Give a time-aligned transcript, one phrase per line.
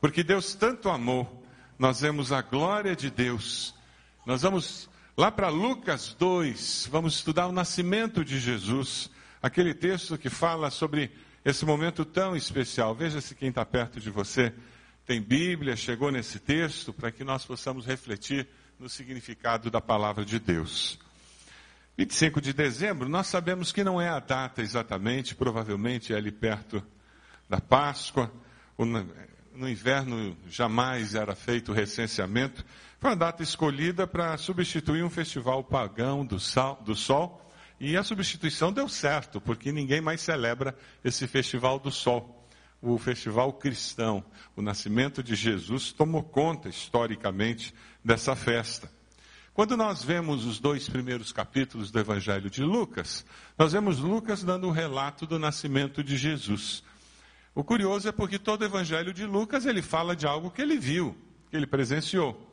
[0.00, 1.44] Porque Deus tanto amou,
[1.78, 3.74] nós vemos a glória de Deus.
[4.24, 9.10] Nós vamos lá para Lucas 2, vamos estudar o nascimento de Jesus,
[9.42, 11.10] aquele texto que fala sobre
[11.44, 12.94] esse momento tão especial.
[12.94, 14.54] Veja se quem está perto de você
[15.06, 18.48] tem Bíblia, chegou nesse texto, para que nós possamos refletir
[18.78, 20.98] no significado da palavra de Deus.
[21.98, 26.82] 25 de dezembro, nós sabemos que não é a data exatamente, provavelmente é ali perto
[27.48, 28.32] da Páscoa,
[29.54, 32.64] no inverno jamais era feito o recenseamento,
[32.98, 38.02] foi uma data escolhida para substituir um festival pagão do, sal, do sol, e a
[38.02, 42.46] substituição deu certo, porque ninguém mais celebra esse festival do sol.
[42.82, 48.90] O festival cristão, o nascimento de Jesus, tomou conta historicamente dessa festa.
[49.52, 53.24] Quando nós vemos os dois primeiros capítulos do Evangelho de Lucas,
[53.58, 56.82] nós vemos Lucas dando um relato do nascimento de Jesus.
[57.54, 60.78] O curioso é porque todo o Evangelho de Lucas ele fala de algo que ele
[60.78, 61.16] viu,
[61.50, 62.48] que ele presenciou.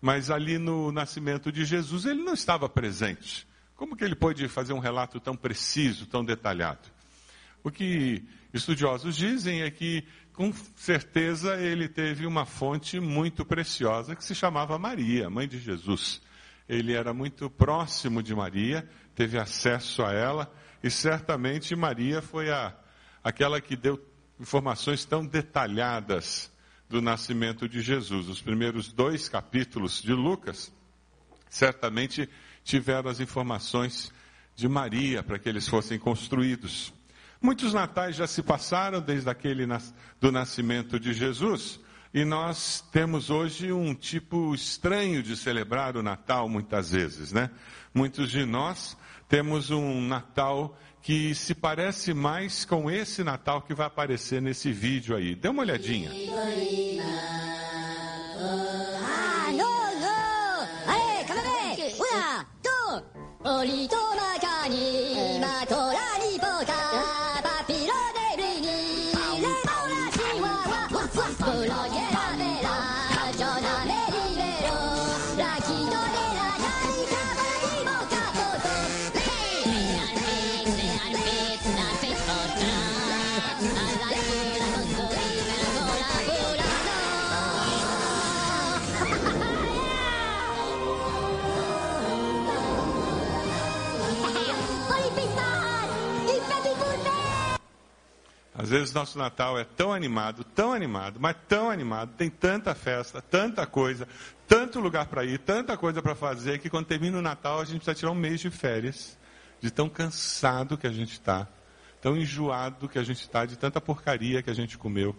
[0.00, 3.46] Mas ali no nascimento de Jesus ele não estava presente.
[3.76, 6.88] Como que ele pôde fazer um relato tão preciso, tão detalhado?
[7.62, 14.24] O que estudiosos dizem é que, com certeza, ele teve uma fonte muito preciosa que
[14.24, 16.20] se chamava Maria, mãe de Jesus.
[16.68, 22.74] Ele era muito próximo de Maria, teve acesso a ela, e certamente Maria foi a,
[23.22, 23.96] aquela que deu
[24.40, 26.50] informações tão detalhadas
[26.88, 28.28] do nascimento de Jesus.
[28.28, 30.72] Os primeiros dois capítulos de Lucas
[31.48, 32.28] certamente
[32.64, 34.12] tiveram as informações
[34.56, 36.92] de Maria para que eles fossem construídos.
[37.40, 39.66] Muitos natais já se passaram desde aquele
[40.20, 41.80] do nascimento de Jesus,
[42.12, 47.50] e nós temos hoje um tipo estranho de celebrar o Natal muitas vezes, né?
[47.94, 48.96] Muitos de nós
[49.28, 55.16] temos um Natal que se parece mais com esse Natal que vai aparecer nesse vídeo
[55.16, 55.34] aí.
[55.34, 56.10] Dê uma olhadinha.
[66.72, 67.19] Às
[98.90, 103.66] vezes nosso Natal é tão animado, tão animado, mas tão animado, tem tanta festa, tanta
[103.66, 104.06] coisa,
[104.46, 107.76] tanto lugar para ir, tanta coisa para fazer, que quando termina o Natal a gente
[107.76, 109.18] precisa tirar um mês de férias,
[109.60, 111.46] de tão cansado que a gente está,
[112.00, 115.16] tão enjoado que a gente está, de tanta porcaria que a gente comeu.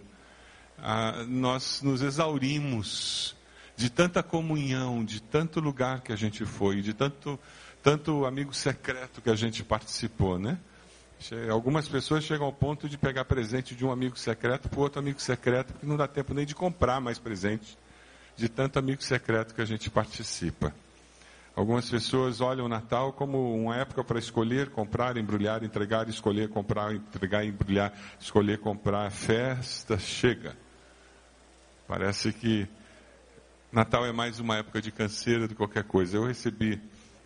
[0.78, 3.36] Ah, nós nos exaurimos
[3.76, 7.38] de tanta comunhão, de tanto lugar que a gente foi, de tanto,
[7.82, 10.58] tanto amigo secreto que a gente participou, né?
[11.50, 15.20] Algumas pessoas chegam ao ponto de pegar presente de um amigo secreto para outro amigo
[15.20, 17.78] secreto, porque não dá tempo nem de comprar mais presente,
[18.36, 20.74] de tanto amigo secreto que a gente participa.
[21.54, 26.94] Algumas pessoas olham o Natal como uma época para escolher, comprar, embrulhar, entregar, escolher, comprar,
[26.94, 29.10] entregar, embrulhar, escolher, comprar.
[29.10, 30.56] Festa chega.
[31.86, 32.66] Parece que
[33.70, 36.16] Natal é mais uma época de canseira do que qualquer coisa.
[36.16, 36.80] Eu recebi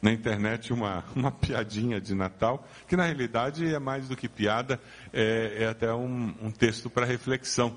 [0.07, 4.81] na internet uma, uma piadinha de Natal, que na realidade é mais do que piada,
[5.13, 7.77] é, é até um, um texto para reflexão.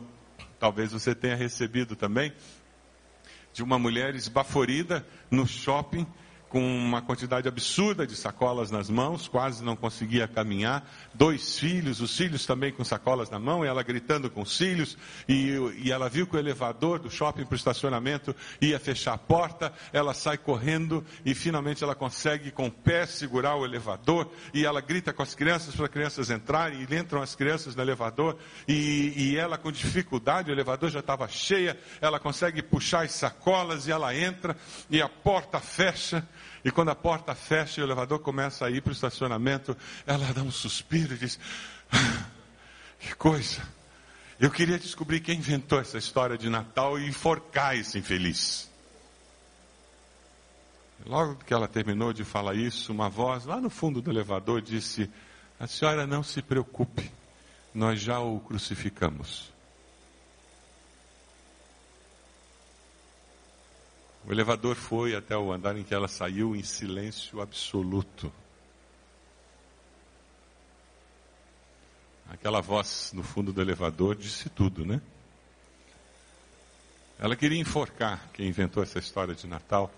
[0.60, 2.32] Talvez você tenha recebido também,
[3.52, 6.06] de uma mulher esbaforida no shopping
[6.50, 10.90] com uma quantidade absurda de sacolas nas mãos, quase não conseguia caminhar.
[11.14, 14.98] Dois filhos, os filhos também com sacolas na mão, e ela gritando com os filhos,
[15.28, 19.18] e, e ela viu que o elevador do shopping para o estacionamento ia fechar a
[19.18, 24.66] porta, ela sai correndo e finalmente ela consegue com o pé segurar o elevador, e
[24.66, 28.38] ela grita com as crianças para as crianças entrarem, e entram as crianças no elevador,
[28.68, 33.88] e, e ela com dificuldade, o elevador já estava cheia, ela consegue puxar as sacolas
[33.88, 34.58] e ela entra,
[34.90, 36.28] e a porta fecha,
[36.64, 39.76] e quando a porta fecha e o elevador começa a ir para o estacionamento,
[40.06, 41.40] ela dá um suspiro e diz:
[41.92, 42.26] ah,
[43.00, 43.62] Que coisa!
[44.40, 48.70] Eu queria descobrir quem inventou essa história de Natal e enforcar esse infeliz.
[51.06, 55.10] Logo que ela terminou de falar isso, uma voz lá no fundo do elevador disse:
[55.60, 57.12] A senhora não se preocupe,
[57.74, 59.52] nós já o crucificamos.
[64.30, 68.32] O elevador foi até o andar em que ela saiu em silêncio absoluto.
[72.30, 75.02] Aquela voz no fundo do elevador disse tudo, né?
[77.18, 79.92] Ela queria enforcar quem inventou essa história de Natal.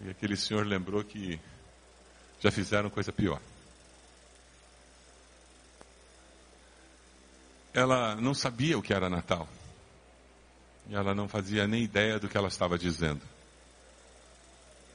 [0.00, 1.38] E aquele senhor lembrou que
[2.40, 3.40] já fizeram coisa pior.
[7.72, 9.48] Ela não sabia o que era Natal.
[10.90, 13.20] E ela não fazia nem ideia do que ela estava dizendo.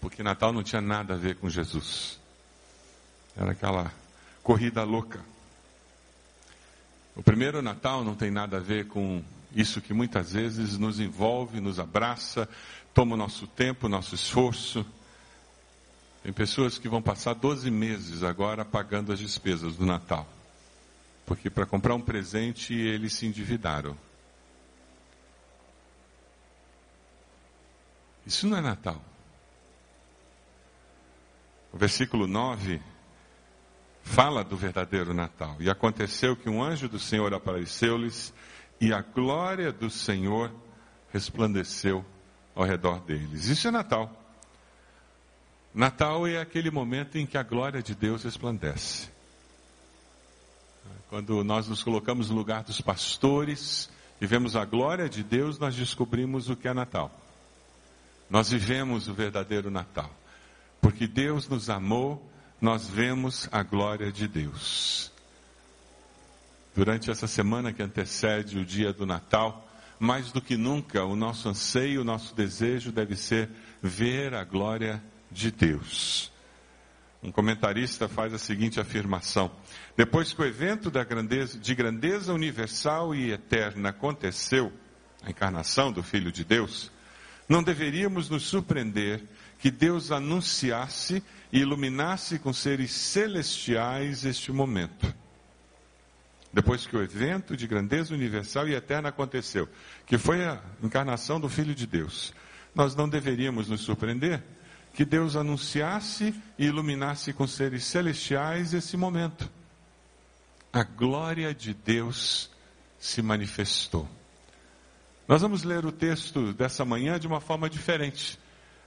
[0.02, 2.20] Porque Natal não tinha nada a ver com Jesus.
[3.36, 3.92] Era aquela
[4.44, 5.22] corrida louca.
[7.16, 9.24] O primeiro Natal não tem nada a ver com
[9.56, 12.48] isso que muitas vezes nos envolve, nos abraça,
[12.94, 14.86] toma o nosso tempo, nosso esforço.
[16.22, 20.28] Tem pessoas que vão passar 12 meses agora pagando as despesas do Natal.
[21.26, 23.98] Porque para comprar um presente eles se endividaram.
[28.26, 29.02] Isso não é Natal.
[31.72, 32.82] O versículo 9
[34.02, 35.58] fala do verdadeiro Natal.
[35.60, 38.34] E aconteceu que um anjo do Senhor apareceu-lhes
[38.80, 40.52] e a glória do Senhor
[41.12, 42.06] resplandeceu
[42.56, 43.48] ao redor deles.
[43.48, 44.10] Isso é Natal.
[45.74, 49.10] Natal é aquele momento em que a glória de Deus resplandece.
[51.10, 53.90] Quando nós nos colocamos no lugar dos pastores
[54.22, 57.12] e vemos a glória de Deus, nós descobrimos o que é Natal.
[58.30, 60.12] Nós vivemos o verdadeiro Natal.
[60.82, 65.12] Porque Deus nos amou, nós vemos a glória de Deus.
[66.76, 69.66] Durante essa semana que antecede o dia do Natal,
[70.00, 73.50] mais do que nunca, o nosso anseio, o nosso desejo deve ser
[73.82, 75.02] ver a glória
[75.32, 76.32] de Deus.
[77.24, 79.52] Um comentarista faz a seguinte afirmação:
[79.96, 84.72] depois que o evento grandeza, de grandeza universal e eterna aconteceu,
[85.24, 86.92] a encarnação do Filho de Deus,
[87.48, 89.24] não deveríamos nos surpreender
[89.60, 95.14] que Deus anunciasse e iluminasse com seres celestiais este momento.
[96.52, 99.68] Depois que o evento de grandeza universal e eterna aconteceu,
[100.06, 102.34] que foi a encarnação do Filho de Deus,
[102.74, 104.42] nós não deveríamos nos surpreender
[104.94, 109.50] que Deus anunciasse e iluminasse com seres celestiais esse momento.
[110.72, 112.50] A glória de Deus
[112.98, 114.08] se manifestou.
[115.28, 118.40] Nós vamos ler o texto dessa manhã de uma forma diferente.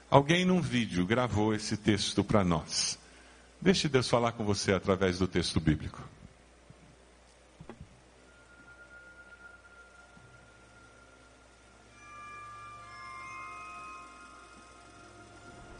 [0.08, 2.98] Alguém num vídeo gravou esse texto para nós.
[3.60, 6.00] Deixe Deus falar com você através do texto bíblico.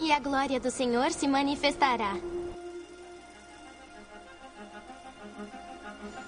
[0.01, 2.17] E a glória do Senhor se manifestará.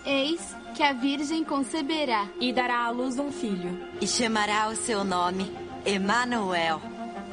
[0.05, 3.79] Eis que a Virgem conceberá e dará à luz um filho.
[4.00, 5.50] E chamará o seu nome
[5.85, 6.81] Emanuel.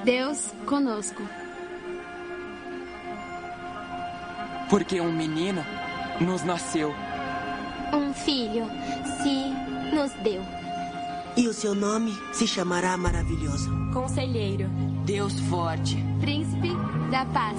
[0.04, 1.24] Deus conosco.
[4.70, 5.64] Porque um menino
[6.20, 6.94] nos nasceu.
[7.94, 8.66] Um filho
[9.22, 10.42] se nos deu.
[11.38, 13.70] E o seu nome se chamará Maravilhoso.
[13.94, 14.68] Conselheiro.
[15.06, 15.96] Deus forte.
[16.20, 16.70] Príncipe
[17.12, 17.58] da paz.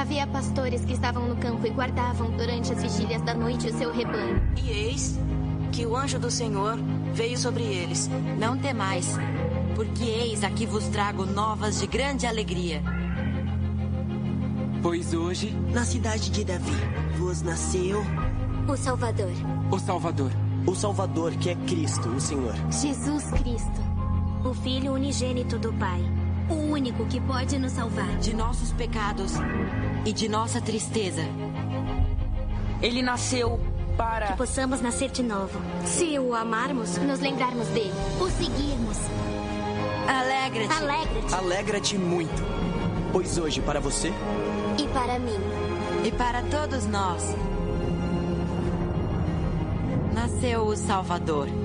[0.00, 3.92] Havia pastores que estavam no campo e guardavam durante as vigílias da noite o seu
[3.92, 4.42] rebanho.
[4.56, 5.20] E eis
[5.70, 6.78] que o anjo do Senhor
[7.12, 8.08] veio sobre eles.
[8.38, 9.18] Não temais,
[9.76, 12.82] porque eis aqui vos trago novas de grande alegria.
[14.82, 16.72] Pois hoje, na cidade de Davi,
[17.18, 18.02] vos nasceu
[18.66, 19.32] o Salvador.
[19.70, 20.30] O Salvador.
[20.66, 22.54] O Salvador, que é Cristo, o Senhor.
[22.70, 23.80] Jesus Cristo,
[24.46, 26.02] o Filho unigênito do Pai
[26.50, 29.32] o único que pode nos salvar de nossos pecados
[30.04, 31.22] e de nossa tristeza.
[32.82, 33.60] Ele nasceu
[33.96, 35.60] para que possamos nascer de novo.
[35.84, 38.98] Se o amarmos, nos lembrarmos dele, o seguirmos.
[40.08, 40.72] Alegra-te.
[40.72, 41.34] Alegra-te.
[41.34, 42.42] Alegra-te muito,
[43.12, 44.12] pois hoje para você
[44.78, 45.38] e para mim
[46.04, 47.36] e para todos nós
[50.12, 51.59] nasceu o Salvador.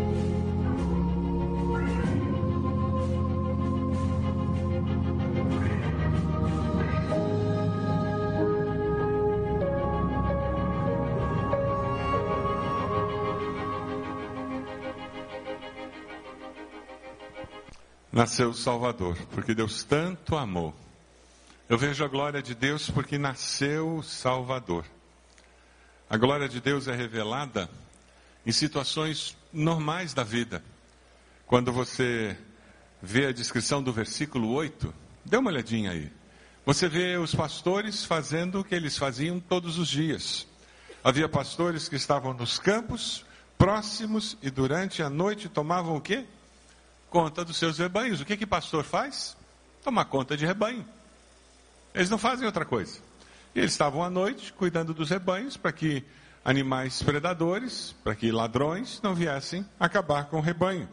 [18.15, 20.74] Nasceu o Salvador, porque Deus tanto amou.
[21.67, 24.86] Eu vejo a glória de Deus porque nasceu o Salvador.
[26.10, 27.69] A glória de Deus é revelada
[28.45, 30.63] em situações normais da vida.
[31.45, 32.38] Quando você
[33.01, 34.93] vê a descrição do versículo 8,
[35.25, 36.10] dê uma olhadinha aí.
[36.65, 40.48] Você vê os pastores fazendo o que eles faziam todos os dias.
[41.03, 43.25] Havia pastores que estavam nos campos,
[43.57, 46.25] próximos, e durante a noite tomavam o quê?
[47.10, 48.22] Conta dos seus rebanhos.
[48.22, 49.36] O que que pastor faz?
[49.84, 50.86] Tomar conta de rebanho.
[51.94, 53.00] Eles não fazem outra coisa.
[53.54, 56.04] E eles estavam à noite cuidando dos rebanhos para que
[56.44, 60.88] animais predadores, para que ladrões não viessem acabar com o rebanho.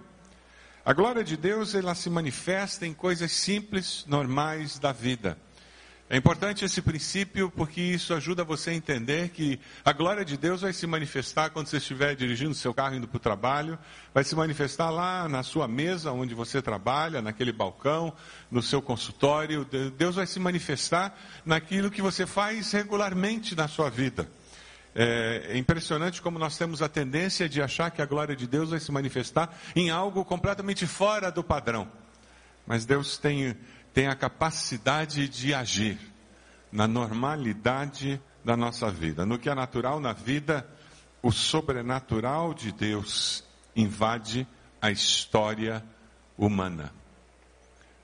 [0.85, 5.37] A glória de Deus, ela se manifesta em coisas simples, normais da vida.
[6.13, 10.61] É importante esse princípio porque isso ajuda você a entender que a glória de Deus
[10.61, 13.79] vai se manifestar quando você estiver dirigindo seu carro indo para o trabalho,
[14.13, 18.13] vai se manifestar lá na sua mesa onde você trabalha, naquele balcão,
[18.51, 19.67] no seu consultório.
[19.97, 24.29] Deus vai se manifestar naquilo que você faz regularmente na sua vida.
[24.95, 28.81] É impressionante como nós temos a tendência de achar que a glória de Deus vai
[28.81, 31.89] se manifestar em algo completamente fora do padrão.
[32.67, 33.57] Mas Deus tem
[33.93, 35.99] tem a capacidade de agir
[36.71, 39.27] na normalidade da nossa vida.
[39.27, 40.67] No que é natural na vida,
[41.23, 43.45] o sobrenatural de Deus
[43.77, 44.47] invade
[44.81, 45.85] a história
[46.37, 46.93] humana.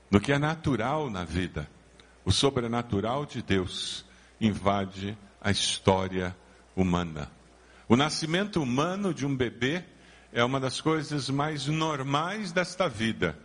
[0.09, 1.69] No que é natural na vida,
[2.23, 4.05] o sobrenatural de Deus
[4.39, 6.35] invade a história
[6.75, 7.29] humana.
[7.87, 9.83] O nascimento humano de um bebê
[10.31, 13.35] é uma das coisas mais normais desta vida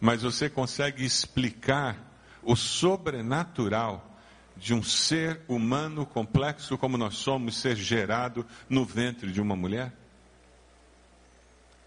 [0.00, 1.96] mas você consegue explicar
[2.42, 4.16] o sobrenatural
[4.56, 9.92] de um ser humano complexo como nós somos ser gerado no ventre de uma mulher?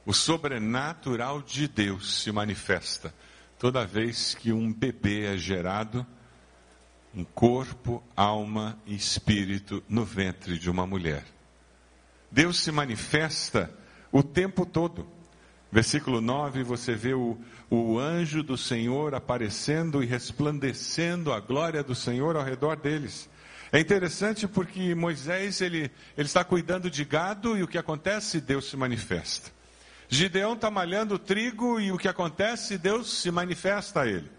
[0.05, 3.13] O sobrenatural de Deus se manifesta
[3.59, 6.05] toda vez que um bebê é gerado
[7.13, 11.25] em corpo, alma e espírito no ventre de uma mulher.
[12.31, 13.73] Deus se manifesta
[14.11, 15.07] o tempo todo.
[15.71, 17.37] Versículo 9, você vê o,
[17.69, 23.29] o anjo do Senhor aparecendo e resplandecendo a glória do Senhor ao redor deles.
[23.71, 28.41] É interessante porque Moisés ele, ele está cuidando de gado e o que acontece?
[28.41, 29.51] Deus se manifesta.
[30.07, 32.79] Gideão está malhando trigo e o que acontece?
[32.79, 34.29] Deus se manifesta a ele.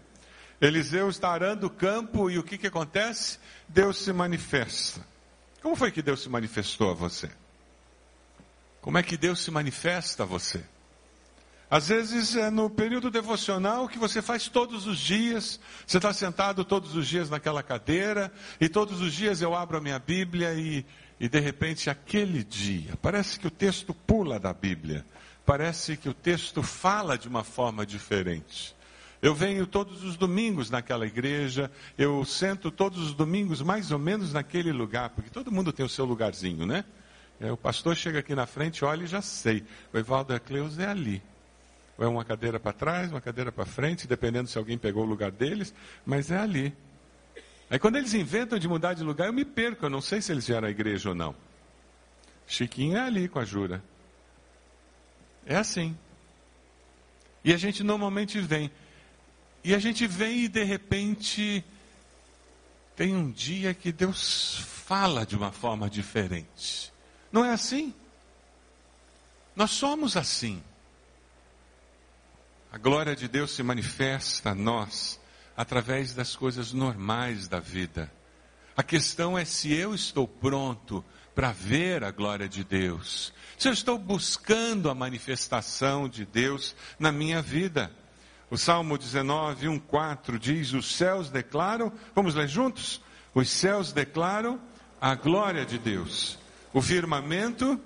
[0.59, 3.39] Eliseu está arando o campo e o que, que acontece?
[3.67, 5.01] Deus se manifesta.
[5.61, 7.31] Como foi que Deus se manifestou a você?
[8.81, 10.61] Como é que Deus se manifesta a você?
[11.71, 15.57] Às vezes é no período devocional que você faz todos os dias.
[15.87, 19.81] Você está sentado todos os dias naquela cadeira, e todos os dias eu abro a
[19.81, 20.85] minha Bíblia e,
[21.17, 25.05] e de repente aquele dia, parece que o texto pula da Bíblia.
[25.45, 28.75] Parece que o texto fala de uma forma diferente.
[29.21, 34.33] Eu venho todos os domingos naquela igreja, eu sento todos os domingos mais ou menos
[34.33, 36.83] naquele lugar, porque todo mundo tem o seu lugarzinho, né?
[37.39, 39.63] É, o pastor chega aqui na frente, olha e já sei.
[39.93, 41.23] O Evaldo Ecleus é ali.
[42.01, 45.31] É uma cadeira para trás, uma cadeira para frente, dependendo se alguém pegou o lugar
[45.31, 45.73] deles,
[46.05, 46.75] mas é ali.
[47.69, 50.31] Aí quando eles inventam de mudar de lugar, eu me perco, eu não sei se
[50.31, 51.35] eles vieram à igreja ou não.
[52.47, 53.83] Chiquinho é ali com a Jura.
[55.45, 55.97] É assim.
[57.43, 58.71] E a gente normalmente vem.
[59.63, 61.63] E a gente vem e de repente
[62.95, 66.91] tem um dia que Deus fala de uma forma diferente.
[67.31, 67.93] Não é assim?
[69.55, 70.61] Nós somos assim.
[72.71, 75.19] A glória de Deus se manifesta a nós
[75.57, 78.09] através das coisas normais da vida.
[78.77, 81.03] A questão é se eu estou pronto
[81.35, 87.11] para ver a glória de Deus, se eu estou buscando a manifestação de Deus na
[87.11, 87.91] minha vida.
[88.49, 93.01] O Salmo 19, 1, 4 diz: Os céus declaram, vamos ler juntos?
[93.35, 94.61] Os céus declaram
[94.99, 96.39] a glória de Deus.
[96.73, 97.77] O firmamento,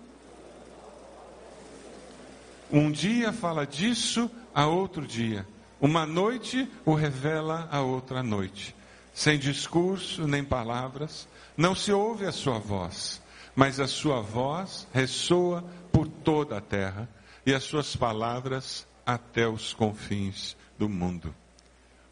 [2.72, 5.46] um dia fala disso, a outro dia.
[5.82, 8.74] Uma noite o revela a outra noite.
[9.14, 13.22] Sem discurso nem palavras, não se ouve a sua voz,
[13.54, 17.10] mas a sua voz ressoa por toda a terra
[17.46, 21.36] e as suas palavras até os confins do mundo.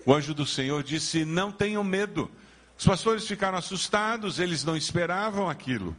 [0.06, 2.30] O anjo do Senhor disse: Não tenham medo.
[2.78, 5.96] Os pastores ficaram assustados, eles não esperavam aquilo.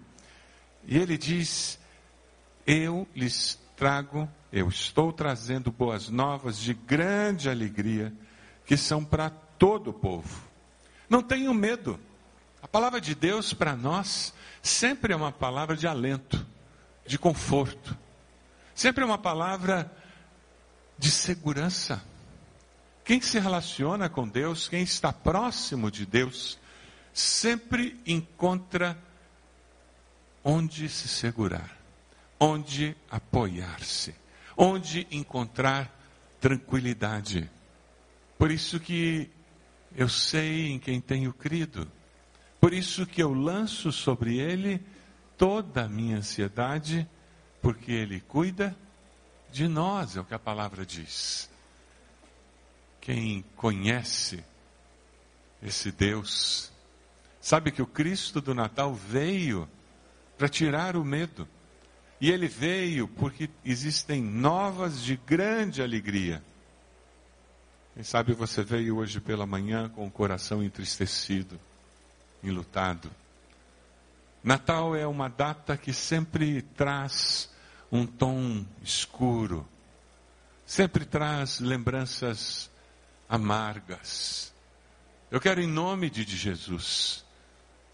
[0.86, 1.78] E ele diz:
[2.66, 8.14] Eu lhes trago eu estou trazendo boas novas de grande alegria,
[8.64, 10.40] que são para todo o povo.
[11.10, 11.98] Não tenham medo.
[12.62, 14.32] A palavra de Deus para nós
[14.62, 16.46] sempre é uma palavra de alento,
[17.04, 17.98] de conforto.
[18.76, 19.90] Sempre é uma palavra
[20.96, 22.00] de segurança.
[23.04, 26.60] Quem se relaciona com Deus, quem está próximo de Deus,
[27.12, 28.96] sempre encontra
[30.44, 31.76] onde se segurar,
[32.38, 34.22] onde apoiar-se
[34.56, 35.90] onde encontrar
[36.40, 37.50] tranquilidade.
[38.38, 39.30] Por isso que
[39.96, 41.90] eu sei em quem tenho crido.
[42.60, 44.84] Por isso que eu lanço sobre ele
[45.36, 47.08] toda a minha ansiedade,
[47.60, 48.76] porque ele cuida
[49.50, 51.50] de nós, é o que a palavra diz.
[53.00, 54.42] Quem conhece
[55.62, 56.72] esse Deus,
[57.40, 59.68] sabe que o Cristo do Natal veio
[60.36, 61.48] para tirar o medo.
[62.20, 66.42] E ele veio porque existem novas de grande alegria.
[67.94, 71.58] Quem sabe você veio hoje pela manhã com o coração entristecido,
[72.42, 73.10] enlutado.
[74.42, 77.48] Natal é uma data que sempre traz
[77.90, 79.66] um tom escuro,
[80.66, 82.70] sempre traz lembranças
[83.28, 84.52] amargas.
[85.30, 87.24] Eu quero, em nome de Jesus,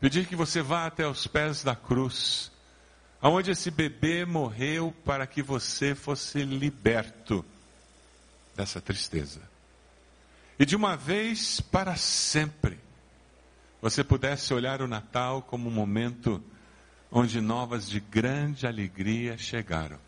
[0.01, 2.51] pedir que você vá até os pés da cruz,
[3.21, 7.45] aonde esse bebê morreu para que você fosse liberto
[8.57, 9.41] dessa tristeza.
[10.59, 12.79] E de uma vez para sempre,
[13.81, 16.43] você pudesse olhar o Natal como um momento
[17.11, 19.99] onde novas de grande alegria chegaram.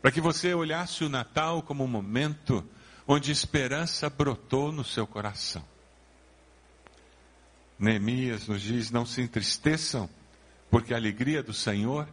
[0.00, 2.64] Para que você olhasse o Natal como um momento
[3.06, 5.64] onde esperança brotou no seu coração.
[7.78, 10.08] Neemias nos diz: não se entristeçam,
[10.70, 12.08] porque a alegria do Senhor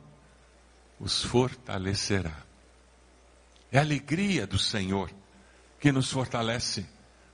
[0.99, 2.35] os fortalecerá.
[3.71, 5.11] É a alegria do Senhor
[5.79, 6.85] que nos fortalece.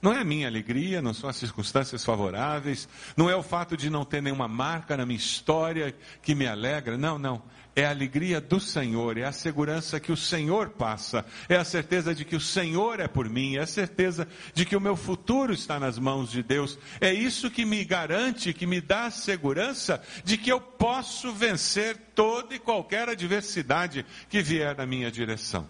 [0.01, 3.89] Não é a minha alegria, não são as circunstâncias favoráveis, não é o fato de
[3.89, 7.43] não ter nenhuma marca na minha história que me alegra, não, não.
[7.73, 12.13] É a alegria do Senhor, é a segurança que o Senhor passa, é a certeza
[12.13, 15.53] de que o Senhor é por mim, é a certeza de que o meu futuro
[15.53, 16.77] está nas mãos de Deus.
[16.99, 21.95] É isso que me garante, que me dá a segurança de que eu posso vencer
[22.13, 25.65] toda e qualquer adversidade que vier na minha direção.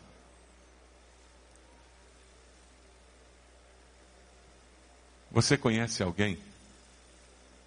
[5.32, 6.38] Você conhece alguém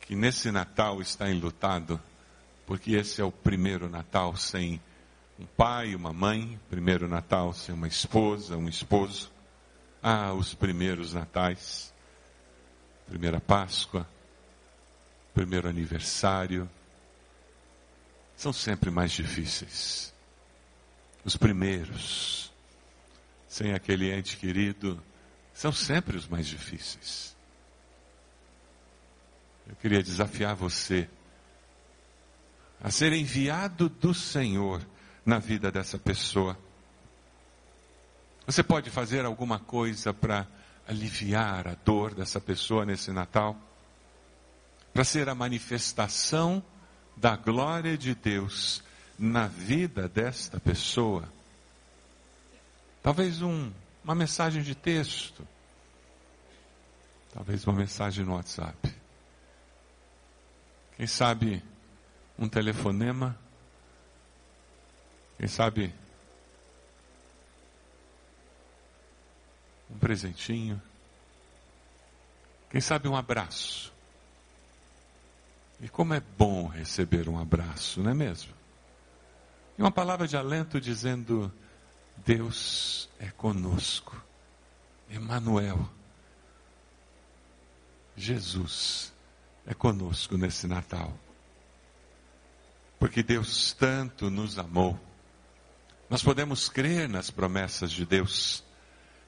[0.02, 2.00] que nesse Natal está enlutado,
[2.66, 4.80] porque esse é o primeiro Natal sem
[5.38, 9.30] um pai, uma mãe, primeiro Natal sem uma esposa, um esposo.
[10.02, 11.92] Ah, os primeiros Natais,
[13.06, 14.06] primeira Páscoa,
[15.32, 16.70] primeiro aniversário,
[18.36, 20.12] são sempre mais difíceis.
[21.24, 22.52] Os primeiros,
[23.48, 25.02] sem aquele ente querido,
[25.52, 27.34] são sempre os mais difíceis.
[29.66, 31.08] Eu queria desafiar você
[32.84, 34.86] a ser enviado do Senhor
[35.24, 36.58] na vida dessa pessoa.
[38.46, 40.46] Você pode fazer alguma coisa para
[40.86, 43.56] aliviar a dor dessa pessoa nesse Natal?
[44.92, 46.62] Para ser a manifestação
[47.16, 48.82] da glória de Deus
[49.18, 51.26] na vida desta pessoa?
[53.02, 53.72] Talvez um,
[54.04, 55.48] uma mensagem de texto.
[57.32, 58.94] Talvez uma mensagem no WhatsApp.
[60.98, 61.62] Quem sabe
[62.38, 63.38] um telefonema?
[65.38, 65.94] Quem sabe
[69.90, 70.80] um presentinho?
[72.70, 73.92] Quem sabe um abraço?
[75.80, 78.52] E como é bom receber um abraço, não é mesmo?
[79.76, 81.52] E uma palavra de alento dizendo:
[82.24, 84.20] Deus é conosco.
[85.10, 85.88] Emmanuel.
[88.16, 89.12] Jesus
[89.66, 91.12] é conosco nesse Natal.
[93.04, 94.98] Porque Deus tanto nos amou.
[96.08, 98.64] Nós podemos crer nas promessas de Deus.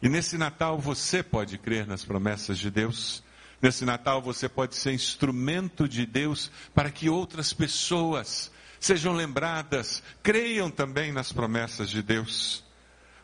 [0.00, 3.22] E nesse Natal você pode crer nas promessas de Deus.
[3.60, 10.70] Nesse Natal você pode ser instrumento de Deus para que outras pessoas sejam lembradas, creiam
[10.70, 12.64] também nas promessas de Deus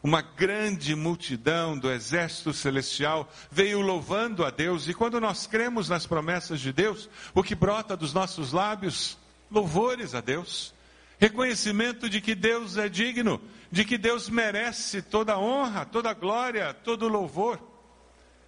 [0.03, 6.07] uma grande multidão do exército celestial veio louvando a Deus, e quando nós cremos nas
[6.07, 9.17] promessas de Deus, o que brota dos nossos lábios?
[9.53, 10.75] Louvores a Deus,
[11.19, 13.39] reconhecimento de que Deus é digno,
[13.71, 17.61] de que Deus merece toda a honra, toda a glória, todo o louvor.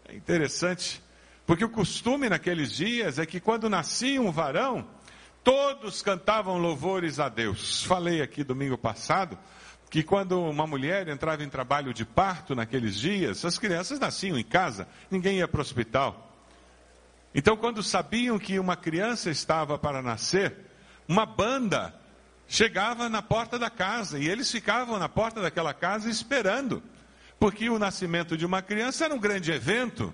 [0.08, 1.02] É interessante,
[1.46, 4.88] porque o costume naqueles dias é que quando nascia um varão,
[5.42, 7.84] todos cantavam louvores a Deus.
[7.84, 9.38] Falei aqui domingo passado
[9.90, 14.42] que quando uma mulher entrava em trabalho de parto naqueles dias, as crianças nasciam em
[14.42, 16.32] casa, ninguém ia para o hospital.
[17.34, 20.56] Então, quando sabiam que uma criança estava para nascer,
[21.08, 21.94] uma banda
[22.46, 26.82] chegava na porta da casa e eles ficavam na porta daquela casa esperando,
[27.38, 30.12] porque o nascimento de uma criança era um grande evento.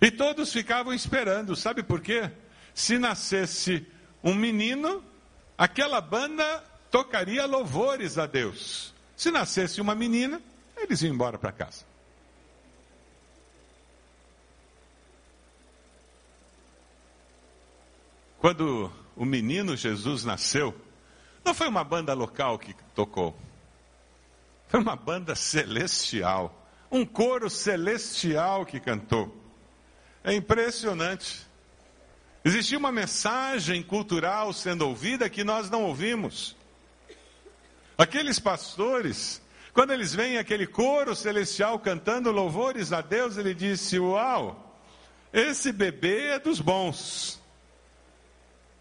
[0.00, 2.30] E todos ficavam esperando, sabe por quê?
[2.74, 3.86] Se nascesse
[4.22, 5.02] um menino,
[5.56, 8.92] aquela banda tocaria louvores a Deus.
[9.16, 10.40] Se nascesse uma menina,
[10.76, 11.84] eles iam embora para casa.
[18.38, 20.74] Quando o menino Jesus nasceu,
[21.44, 23.36] não foi uma banda local que tocou,
[24.68, 29.34] foi uma banda celestial, um coro celestial que cantou.
[30.22, 31.46] É impressionante.
[32.44, 36.56] Existia uma mensagem cultural sendo ouvida que nós não ouvimos.
[37.96, 39.40] Aqueles pastores,
[39.72, 44.78] quando eles veem aquele coro celestial cantando louvores a Deus, ele disse: Uau,
[45.32, 47.40] esse bebê é dos bons.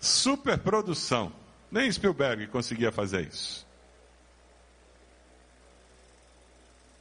[0.04, 1.32] Superprodução.
[1.72, 3.66] Nem Spielberg conseguia fazer isso.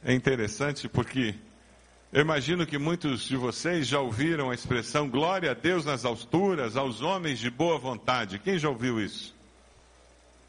[0.01, 1.35] É interessante porque
[2.13, 6.77] eu imagino que muitos de vocês já ouviram a expressão glória a Deus nas alturas,
[6.77, 8.39] aos homens de boa vontade.
[8.39, 9.35] Quem já ouviu isso?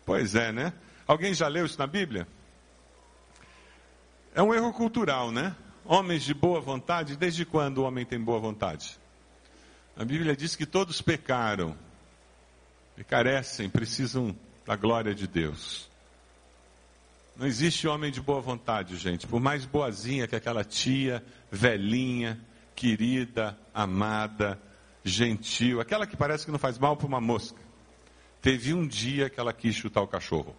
[0.06, 0.72] Pois é, né?
[1.08, 2.24] Alguém já leu isso na Bíblia?
[4.32, 5.56] É um erro cultural, né?
[5.84, 8.96] Homens de boa vontade, desde quando o homem tem boa vontade?
[9.96, 11.76] A Bíblia diz que todos pecaram
[12.96, 14.35] e carecem, precisam
[14.66, 15.88] da glória de Deus.
[17.37, 19.26] Não existe homem de boa vontade, gente.
[19.26, 22.40] Por mais boazinha que aquela tia, velhinha,
[22.76, 24.61] querida, amada,
[25.04, 27.59] gentil, aquela que parece que não faz mal para uma mosca.
[28.40, 30.54] Teve um dia que ela quis chutar o cachorro.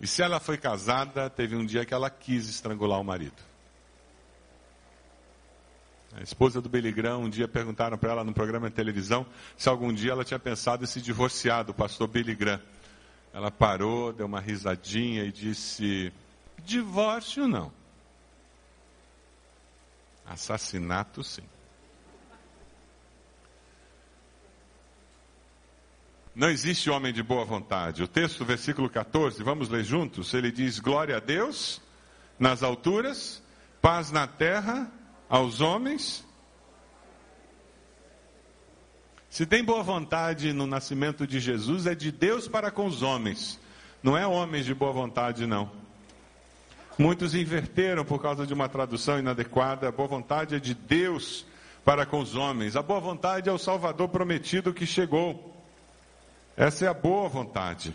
[0.00, 3.53] E se ela foi casada, teve um dia que ela quis estrangular o marido.
[6.16, 9.92] A esposa do Beligrão, um dia perguntaram para ela no programa de televisão se algum
[9.92, 12.60] dia ela tinha pensado em se divorciar do pastor Beligrão.
[13.32, 16.12] Ela parou, deu uma risadinha e disse:
[16.64, 17.72] divórcio não.
[20.24, 21.42] Assassinato sim.
[26.32, 28.02] Não existe homem de boa vontade.
[28.02, 30.32] O texto, versículo 14, vamos ler juntos.
[30.32, 31.82] Ele diz: Glória a Deus
[32.38, 33.42] nas alturas,
[33.82, 34.90] paz na terra
[35.28, 36.24] aos homens.
[39.28, 43.58] Se tem boa vontade no nascimento de Jesus, é de Deus para com os homens.
[44.02, 45.70] Não é homens de boa vontade, não.
[46.96, 49.88] Muitos inverteram por causa de uma tradução inadequada.
[49.88, 51.44] A boa vontade é de Deus
[51.84, 52.76] para com os homens.
[52.76, 55.52] A boa vontade é o Salvador prometido que chegou.
[56.56, 57.92] Essa é a boa vontade.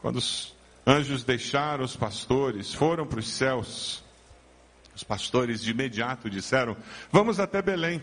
[0.00, 0.54] Quando os
[0.86, 4.04] anjos deixaram os pastores, foram para os céus,
[4.96, 6.74] os pastores de imediato disseram:
[7.12, 8.00] Vamos até Belém.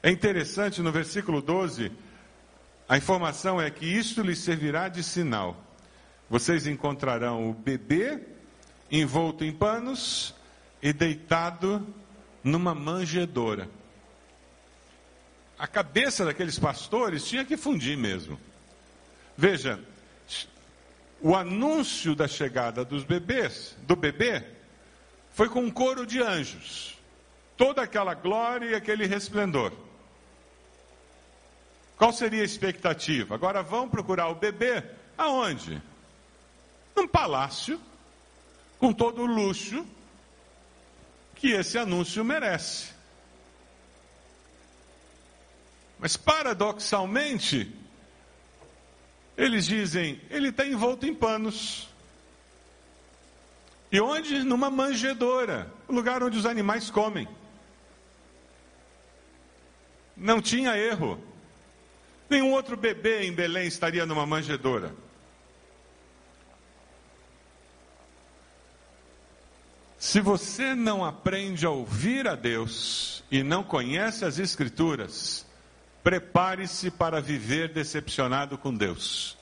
[0.00, 1.90] É interessante no versículo 12,
[2.88, 5.60] a informação é que isto lhes servirá de sinal.
[6.30, 8.20] Vocês encontrarão o bebê
[8.90, 10.32] envolto em panos
[10.80, 11.84] e deitado
[12.44, 13.68] numa manjedoura.
[15.58, 18.38] A cabeça daqueles pastores tinha que fundir mesmo.
[19.36, 19.80] Veja,
[21.20, 24.53] o anúncio da chegada dos bebês, do bebê,
[25.34, 26.96] foi com um coro de anjos.
[27.56, 29.72] Toda aquela glória e aquele resplendor.
[31.96, 33.34] Qual seria a expectativa?
[33.34, 34.82] Agora vão procurar o bebê
[35.18, 35.82] aonde?
[36.94, 37.80] Num palácio,
[38.78, 39.86] com todo o luxo
[41.34, 42.92] que esse anúncio merece.
[45.98, 47.72] Mas paradoxalmente,
[49.36, 51.88] eles dizem, ele está envolto em panos.
[53.94, 54.42] E onde?
[54.42, 57.28] Numa manjedoura, lugar onde os animais comem.
[60.16, 61.22] Não tinha erro.
[62.28, 64.92] Nenhum outro bebê em Belém estaria numa manjedoura.
[69.96, 75.46] Se você não aprende a ouvir a Deus e não conhece as Escrituras,
[76.02, 79.38] prepare-se para viver decepcionado com Deus,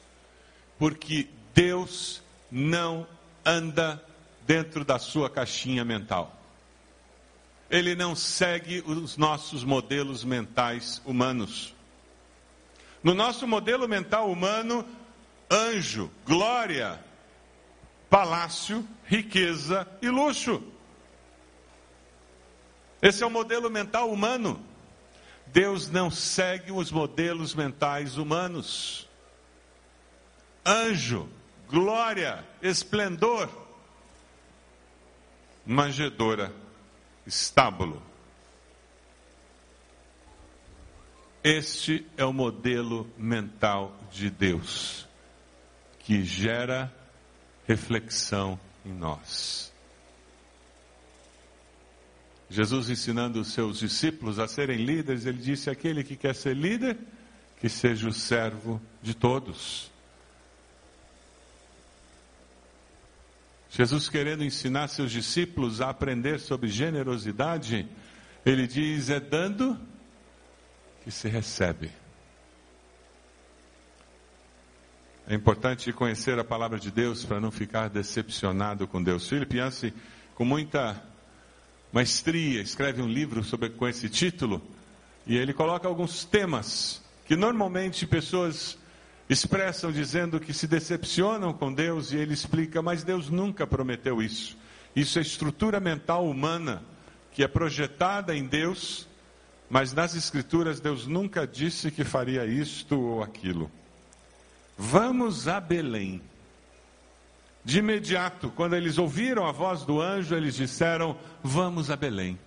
[0.79, 3.09] porque Deus não
[3.47, 4.12] anda
[4.47, 6.39] dentro da sua caixinha mental.
[7.71, 11.75] Ele não segue os nossos modelos mentais humanos.
[13.03, 14.87] No nosso modelo mental humano,
[15.51, 17.03] anjo, glória,
[18.11, 20.63] palácio, riqueza e luxo.
[23.01, 24.65] Esse é o modelo mental humano.
[25.47, 29.09] Deus não segue os modelos mentais humanos.
[30.65, 31.29] Anjo,
[31.69, 33.49] glória, esplendor,
[35.65, 36.53] manjedora,
[37.27, 38.03] estábulo.
[41.45, 45.09] Este é o modelo mental de Deus,
[45.99, 46.93] que gera
[47.67, 49.73] reflexão em nós.
[52.49, 56.99] Jesus ensinando os seus discípulos a serem líderes, ele disse: aquele que quer ser líder,
[57.59, 59.92] que seja o servo de todos.
[63.75, 67.89] Jesus querendo ensinar seus discípulos a aprender sobre generosidade,
[68.45, 69.81] ele diz: é dando
[71.03, 71.91] que se recebe.
[75.27, 79.27] É importante conhecer a palavra de Deus para não ficar decepcionado com Deus.
[79.27, 79.95] Philip Yancey,
[80.35, 81.03] com muita
[81.91, 84.61] maestria, escreve um livro sobre, com esse título
[85.27, 88.77] e ele coloca alguns temas que normalmente pessoas
[89.33, 94.57] expressam dizendo que se decepcionam com Deus e ele explica, mas Deus nunca prometeu isso.
[94.95, 96.83] Isso é estrutura mental humana
[97.33, 99.09] que é projetada em Deus,
[99.71, 103.71] mas nas Escrituras Deus nunca disse que faria isto ou aquilo.
[104.77, 106.21] Vamos a Belém.
[107.65, 112.39] De imediato, quando eles ouviram a voz do anjo, eles disseram: Vamos a Belém.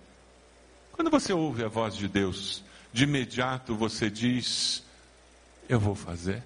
[0.92, 4.84] Quando você ouve a voz de Deus, de imediato você diz:
[5.68, 6.42] Eu vou fazer,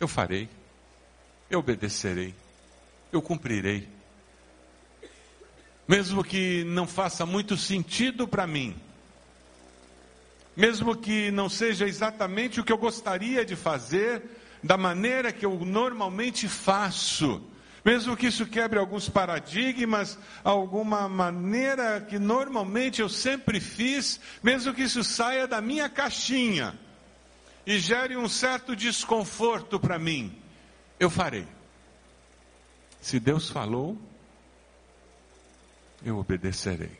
[0.00, 0.48] eu farei,
[1.50, 2.34] eu obedecerei,
[3.12, 3.86] eu cumprirei.
[5.86, 8.74] Mesmo que não faça muito sentido para mim,
[10.56, 14.22] mesmo que não seja exatamente o que eu gostaria de fazer,
[14.64, 17.42] da maneira que eu normalmente faço,
[17.84, 24.82] mesmo que isso quebre alguns paradigmas, alguma maneira que normalmente eu sempre fiz, mesmo que
[24.82, 26.78] isso saia da minha caixinha
[27.70, 30.36] e gere um certo desconforto para mim,
[30.98, 31.46] eu farei.
[33.00, 33.96] Se Deus falou,
[36.04, 36.98] eu obedecerei.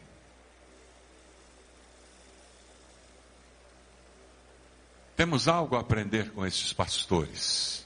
[5.17, 7.85] Temos algo a aprender com esses pastores.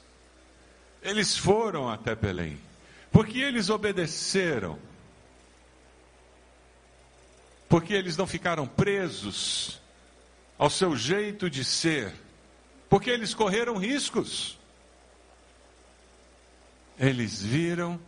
[1.01, 2.61] Eles foram até Belém,
[3.11, 4.77] porque eles obedeceram,
[7.67, 9.81] porque eles não ficaram presos
[10.55, 12.24] ao seu jeito de ser,
[12.89, 14.57] porque eles correram riscos.
[16.97, 17.99] Eles viram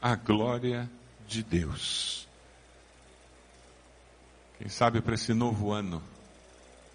[0.00, 0.88] a glória
[1.26, 2.28] de Deus.
[4.58, 6.02] Quem sabe para esse novo ano,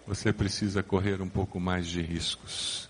[0.06, 2.88] você precisa correr um pouco mais de riscos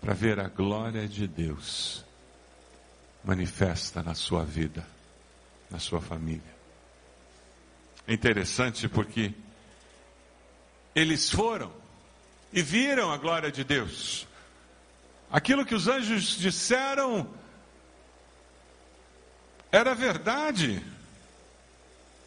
[0.00, 2.04] para ver a glória de Deus
[3.24, 4.86] manifesta na sua vida,
[5.70, 6.56] na sua família.
[8.06, 9.34] É interessante porque
[10.94, 11.72] eles foram
[12.52, 14.26] e viram a glória de Deus.
[15.30, 17.28] Aquilo que os anjos disseram
[19.70, 20.82] era verdade.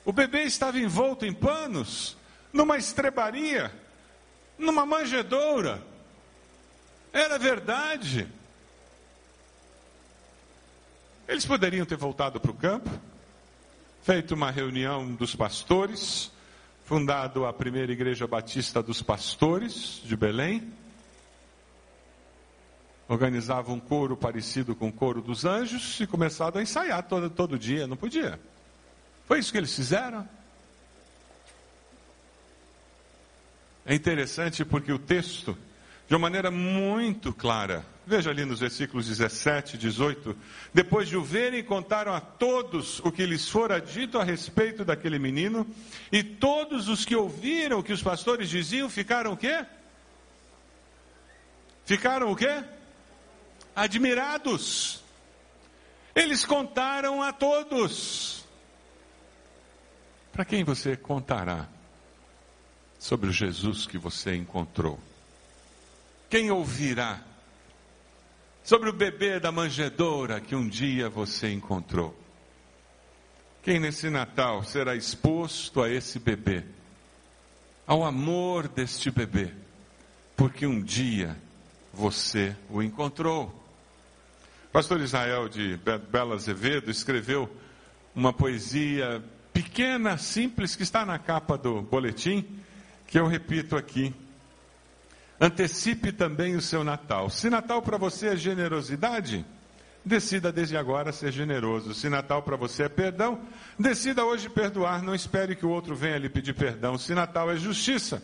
[0.06, 2.16] O bebê estava envolto em panos,
[2.54, 3.72] numa estrebaria
[4.62, 5.82] numa manjedoura.
[7.12, 8.28] Era verdade.
[11.28, 12.90] Eles poderiam ter voltado para o campo,
[14.04, 16.32] feito uma reunião dos pastores,
[16.92, 20.74] fundado a primeira igreja batista dos pastores de Belém,
[23.08, 27.58] organizava um coro parecido com o coro dos anjos e começado a ensaiar todo, todo
[27.58, 28.38] dia, não podia.
[29.26, 30.28] Foi isso que eles fizeram.
[33.86, 35.58] É interessante porque o texto,
[36.08, 40.36] de uma maneira muito clara, veja ali nos versículos 17 e 18,
[40.74, 45.18] depois de o verem, contaram a todos o que lhes fora dito a respeito daquele
[45.18, 45.66] menino,
[46.12, 49.66] e todos os que ouviram o que os pastores diziam ficaram o quê?
[51.86, 52.64] Ficaram o quê?
[53.76, 55.02] Admirados.
[56.14, 58.46] Eles contaram a todos.
[60.34, 61.68] Para quem você contará?
[63.02, 65.00] sobre o Jesus que você encontrou?
[66.32, 67.22] Quem ouvirá
[68.64, 72.18] sobre o bebê da manjedoura que um dia você encontrou?
[73.62, 76.64] Quem nesse Natal será exposto a esse bebê,
[77.86, 79.52] ao amor deste bebê,
[80.38, 81.38] porque um dia
[81.94, 83.54] você o encontrou?
[84.72, 85.78] Pastor Israel de
[86.10, 87.54] Bela Azevedo escreveu
[88.16, 92.48] uma poesia pequena, simples, que está na capa do boletim,
[93.06, 94.16] que eu repito aqui.
[95.42, 97.28] Antecipe também o seu Natal.
[97.28, 99.44] Se Natal para você é generosidade,
[100.06, 101.96] decida desde agora ser generoso.
[101.96, 103.42] Se Natal para você é perdão,
[103.78, 105.02] decida hoje perdoar.
[105.02, 106.96] Não espere que o outro venha lhe pedir perdão.
[106.96, 108.22] Se Natal é justiça,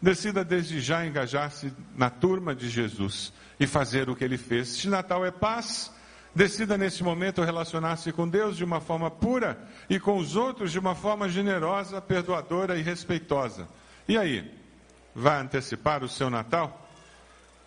[0.00, 4.68] decida desde já engajar-se na turma de Jesus e fazer o que ele fez.
[4.68, 5.92] Se Natal é paz,
[6.34, 9.58] decida neste momento relacionar-se com Deus de uma forma pura
[9.90, 13.68] e com os outros de uma forma generosa, perdoadora e respeitosa.
[14.08, 14.63] E aí?
[15.14, 16.88] Vai antecipar o seu Natal?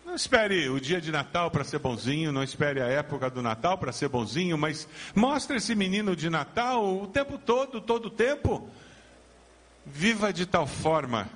[0.04, 3.76] Não espere o dia de Natal para ser bonzinho, não espere a época do Natal
[3.76, 8.70] para ser bonzinho, mas mostre esse menino de Natal o tempo todo, todo o tempo.
[9.84, 11.28] Viva de tal forma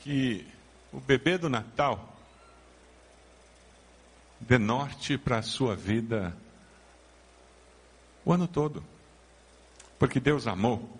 [0.00, 0.46] que
[0.92, 2.16] o bebê do Natal
[4.40, 6.36] dê norte para a sua vida
[8.24, 8.84] o ano todo.
[9.98, 10.97] Porque Deus amou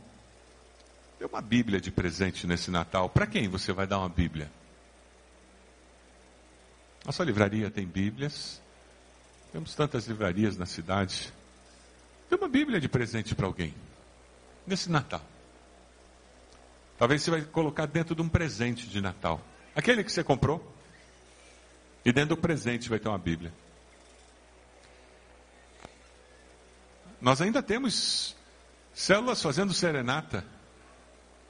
[1.18, 3.08] Dê uma Bíblia de presente nesse Natal.
[3.08, 4.50] Para quem você vai dar uma Bíblia?
[7.04, 8.62] Nossa sua livraria tem Bíblias.
[9.50, 11.32] Temos tantas livrarias na cidade.
[12.30, 13.74] Dê uma Bíblia de presente para alguém.
[14.64, 15.22] Nesse Natal.
[16.98, 19.40] Talvez você vai colocar dentro de um presente de Natal.
[19.74, 20.74] Aquele que você comprou.
[22.04, 23.52] E dentro do presente vai ter uma Bíblia.
[27.20, 28.36] Nós ainda temos
[28.94, 30.44] células fazendo serenata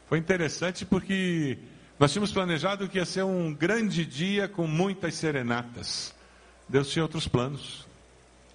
[0.08, 1.58] foi interessante porque
[1.98, 6.14] nós tínhamos planejado que ia ser um grande dia com muitas serenatas.
[6.68, 7.86] Deus tinha outros planos.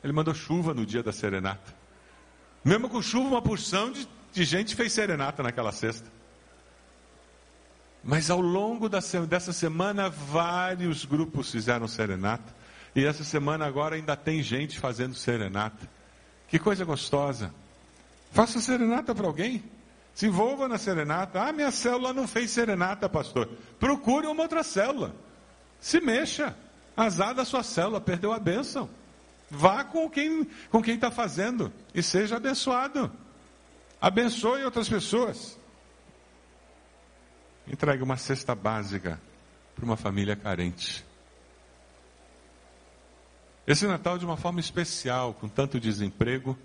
[0.03, 1.73] Ele mandou chuva no dia da serenata.
[2.65, 6.09] Mesmo com chuva, uma porção de, de gente fez serenata naquela sexta.
[8.03, 12.53] Mas ao longo da, dessa semana, vários grupos fizeram serenata.
[12.95, 15.89] E essa semana agora ainda tem gente fazendo serenata.
[16.47, 17.53] Que coisa gostosa.
[18.31, 19.63] Faça serenata para alguém.
[20.13, 21.41] Se envolva na serenata.
[21.41, 23.49] Ah, minha célula não fez serenata, pastor.
[23.79, 25.15] Procure uma outra célula.
[25.79, 26.55] Se mexa.
[26.95, 28.87] Azar da sua célula, perdeu a bênção.
[29.49, 33.11] Vá com quem com quem está fazendo e seja abençoado.
[33.99, 35.57] Abençoe outras pessoas.
[37.67, 39.19] Entregue uma cesta básica
[39.75, 41.03] para uma família carente.
[43.65, 46.57] Esse Natal, de uma forma especial, com tanto desemprego,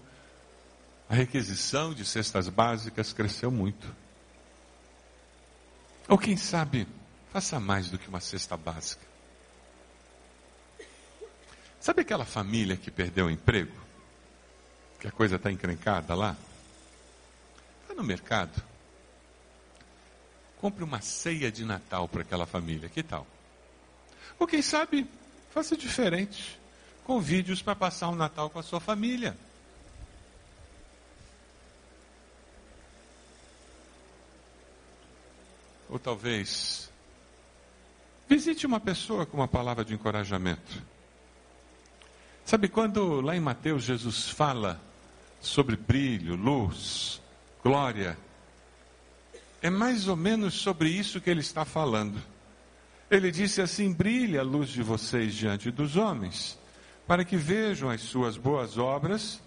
[1.09, 3.94] a requisição de cestas básicas cresceu muito.
[6.07, 6.87] Ou quem sabe,
[7.33, 9.07] faça mais do que uma cesta básica.
[11.81, 13.75] Sabe aquela família que perdeu o emprego?
[15.01, 16.37] Que a coisa está encrencada lá?
[17.87, 18.62] Vá no mercado.
[20.61, 23.27] Compre uma ceia de Natal para aquela família, que tal?
[24.38, 25.09] Ou quem sabe,
[25.51, 26.61] faça diferente.
[27.05, 29.37] Convide-os para passar um Natal com a sua família.
[35.88, 36.90] Ou talvez
[38.29, 40.83] visite uma pessoa com uma palavra de encorajamento.
[42.44, 44.81] Sabe quando lá em Mateus Jesus fala
[45.40, 47.20] sobre brilho, luz,
[47.62, 48.18] glória,
[49.61, 52.22] é mais ou menos sobre isso que ele está falando.
[53.11, 56.59] Ele disse assim: brilha a luz de vocês diante dos homens,
[57.07, 59.40] para que vejam as suas boas obras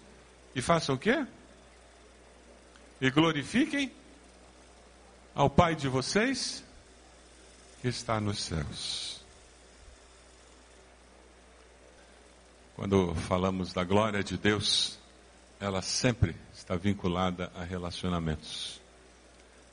[0.54, 1.24] e façam o quê?
[3.00, 3.92] E glorifiquem
[5.34, 6.62] ao Pai de vocês
[7.80, 9.20] que está nos céus.
[12.76, 14.98] Quando falamos da glória de Deus,
[15.60, 18.80] ela sempre está vinculada a relacionamentos.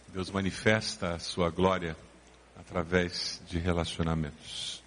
[0.09, 1.95] Deus manifesta a sua glória
[2.59, 4.83] através de relacionamentos.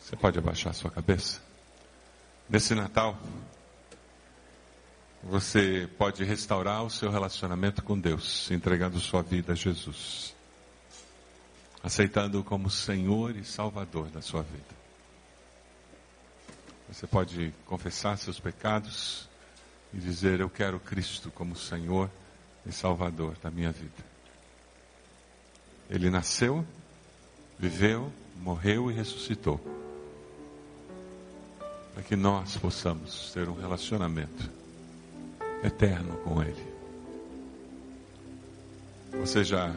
[0.00, 1.40] Você pode abaixar sua cabeça?
[2.48, 3.18] Nesse Natal,
[5.22, 10.34] você pode restaurar o seu relacionamento com Deus, entregando sua vida a Jesus,
[11.82, 14.82] aceitando-o como Senhor e Salvador da sua vida.
[16.88, 19.28] Você pode confessar seus pecados
[19.94, 22.10] e dizer: Eu quero Cristo como Senhor
[22.66, 24.12] e Salvador da minha vida.
[25.88, 26.66] Ele nasceu,
[27.58, 29.60] viveu, morreu e ressuscitou
[31.94, 34.61] para que nós possamos ter um relacionamento
[35.62, 36.72] eterno com Ele.
[39.20, 39.72] Você já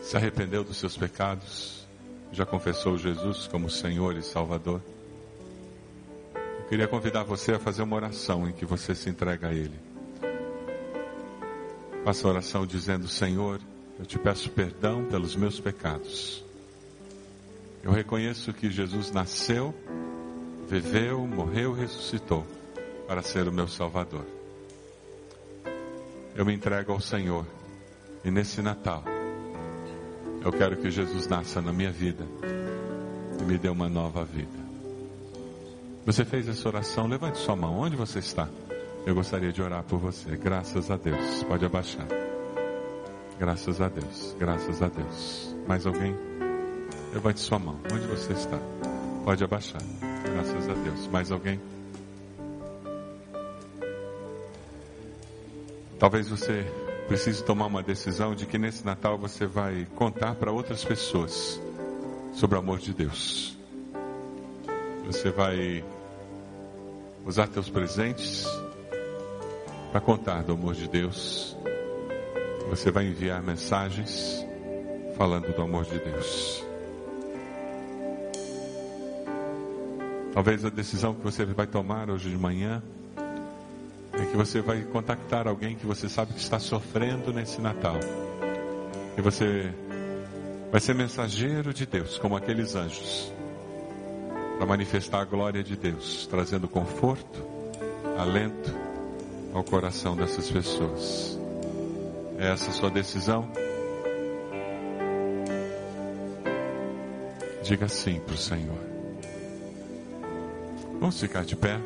[0.00, 1.86] se arrependeu dos seus pecados?
[2.32, 4.82] Já confessou Jesus como Senhor e Salvador?
[6.34, 9.78] Eu queria convidar você a fazer uma oração em que você se entrega a Ele.
[12.04, 13.60] Faça a oração dizendo: Senhor,
[13.98, 16.44] eu te peço perdão pelos meus pecados.
[17.82, 19.74] Eu reconheço que Jesus nasceu
[20.68, 22.46] viveu, morreu e ressuscitou
[23.06, 24.37] para ser o meu Salvador.
[26.38, 27.44] Eu me entrego ao Senhor
[28.24, 29.02] e nesse Natal
[30.44, 32.24] eu quero que Jesus nasça na minha vida
[33.40, 34.56] e me dê uma nova vida.
[36.06, 37.08] Você fez essa oração?
[37.08, 37.80] Levante sua mão.
[37.80, 38.48] Onde você está?
[39.04, 40.36] Eu gostaria de orar por você.
[40.36, 41.42] Graças a Deus.
[41.42, 42.06] Pode abaixar.
[43.36, 44.36] Graças a Deus.
[44.38, 45.56] Graças a Deus.
[45.66, 46.14] Mais alguém?
[47.12, 47.80] Levante sua mão.
[47.92, 48.60] Onde você está?
[49.24, 49.82] Pode abaixar.
[50.32, 51.08] Graças a Deus.
[51.08, 51.60] Mais alguém?
[55.98, 56.64] Talvez você
[57.08, 61.60] precise tomar uma decisão de que nesse Natal você vai contar para outras pessoas
[62.34, 63.58] sobre o amor de Deus.
[65.06, 65.84] Você vai
[67.26, 68.46] usar teus presentes
[69.90, 71.56] para contar do amor de Deus.
[72.68, 74.46] Você vai enviar mensagens
[75.16, 76.64] falando do amor de Deus.
[80.32, 82.80] Talvez a decisão que você vai tomar hoje de manhã
[84.30, 87.98] que você vai contactar alguém que você sabe que está sofrendo nesse Natal.
[89.16, 89.72] E você
[90.70, 93.32] vai ser mensageiro de Deus, como aqueles anjos,
[94.56, 97.42] para manifestar a glória de Deus, trazendo conforto,
[98.18, 98.74] alento
[99.54, 101.38] ao coração dessas pessoas.
[102.38, 103.50] É essa a sua decisão?
[107.62, 108.78] Diga sim para o Senhor.
[111.00, 111.80] Vamos ficar de pé.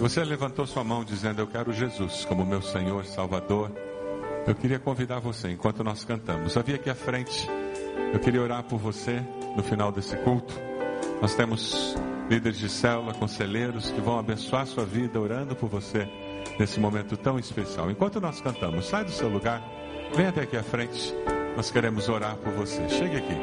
[0.00, 3.70] Se você levantou sua mão dizendo eu quero Jesus como meu Senhor, Salvador,
[4.46, 7.46] eu queria convidar você, enquanto nós cantamos, a vir aqui à frente.
[8.10, 9.22] Eu queria orar por você
[9.54, 10.58] no final desse culto.
[11.20, 11.94] Nós temos
[12.30, 16.08] líderes de célula, conselheiros que vão abençoar sua vida orando por você
[16.58, 17.90] nesse momento tão especial.
[17.90, 19.62] Enquanto nós cantamos, sai do seu lugar,
[20.16, 21.14] vem até aqui à frente.
[21.54, 22.88] Nós queremos orar por você.
[22.88, 23.34] Chegue aqui,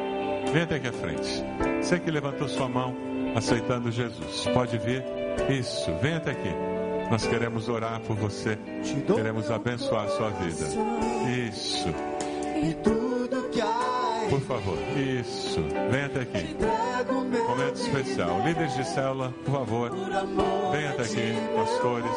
[0.52, 1.40] vem até aqui à frente.
[1.80, 2.96] Você que levantou sua mão
[3.36, 5.17] aceitando Jesus, pode vir.
[5.50, 6.54] Isso, vem até aqui.
[7.10, 8.58] Nós queremos orar por você.
[9.14, 10.66] Queremos abençoar a sua vida.
[11.48, 11.88] Isso.
[14.28, 15.60] Por favor, isso.
[15.90, 16.56] Vem até aqui.
[17.48, 18.42] Momento especial.
[18.44, 19.90] Líderes de célula, por favor.
[20.70, 22.10] Venha até aqui, pastores.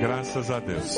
[0.00, 0.96] Graças a Deus.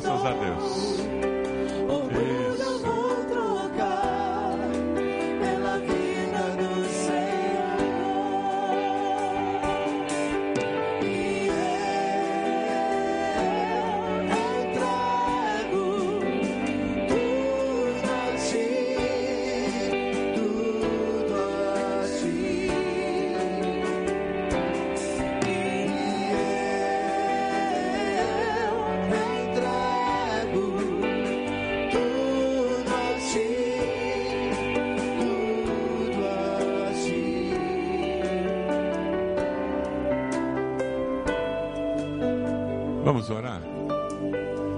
[0.00, 1.11] Graças a Deus.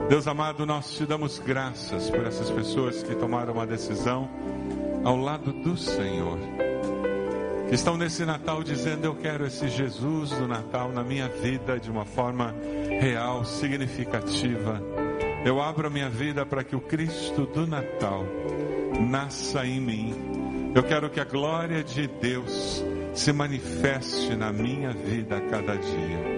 [0.09, 4.29] Deus amado, nós te damos graças por essas pessoas que tomaram uma decisão
[5.03, 6.39] ao lado do Senhor,
[7.69, 11.91] que estão nesse Natal dizendo: Eu quero esse Jesus do Natal na minha vida de
[11.91, 12.55] uma forma
[13.01, 14.81] real, significativa.
[15.43, 18.27] Eu abro a minha vida para que o Cristo do Natal
[19.09, 20.15] nasça em mim.
[20.75, 22.85] Eu quero que a glória de Deus
[23.15, 26.34] se manifeste na minha vida a cada dia.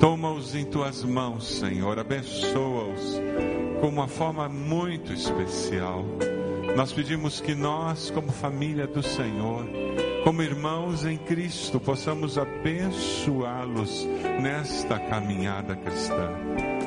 [0.00, 3.20] Toma-os em tuas mãos, Senhor, abençoa-os
[3.80, 6.04] com uma forma muito especial.
[6.76, 9.66] Nós pedimos que nós, como família do Senhor,
[10.22, 14.06] como irmãos em Cristo, possamos abençoá-los
[14.40, 16.30] nesta caminhada cristã.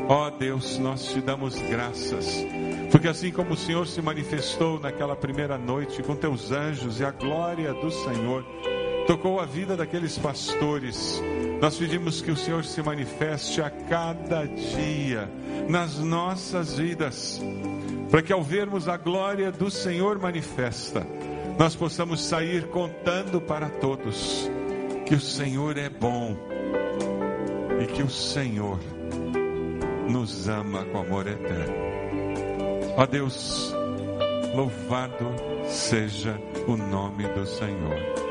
[0.08, 2.46] Ó oh Deus, nós te damos graças,
[2.92, 7.12] porque assim como o Senhor se manifestou naquela primeira noite com teus anjos e a
[7.12, 8.46] glória do Senhor
[9.12, 11.22] tocou a vida daqueles pastores,
[11.60, 15.30] nós pedimos que o Senhor se manifeste a cada dia
[15.68, 17.42] nas nossas vidas,
[18.10, 21.06] para que ao vermos a glória do Senhor manifesta,
[21.60, 24.50] nós possamos sair contando para todos
[25.06, 26.38] que o Senhor é bom
[27.82, 28.80] e que o Senhor
[30.08, 31.76] nos ama com amor eterno.
[32.96, 33.76] Ó Deus,
[34.56, 35.36] louvado
[35.68, 38.31] seja o nome do Senhor,